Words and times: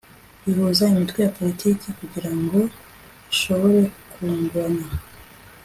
rihuza 0.43 0.83
imitwe 0.93 1.19
ya 1.25 1.33
politiki 1.37 1.87
kugira 1.99 2.31
ngo 2.39 2.59
ishobore 3.33 3.81
kungurana 4.11 4.85